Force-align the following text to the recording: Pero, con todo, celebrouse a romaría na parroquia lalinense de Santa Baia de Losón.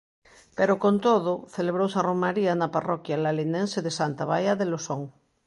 Pero, 0.57 0.73
con 0.83 0.95
todo, 1.05 1.31
celebrouse 1.55 1.97
a 1.99 2.05
romaría 2.11 2.53
na 2.55 2.71
parroquia 2.75 3.21
lalinense 3.25 3.79
de 3.85 3.91
Santa 3.99 4.23
Baia 4.31 4.53
de 4.59 4.65
Losón. 4.71 5.01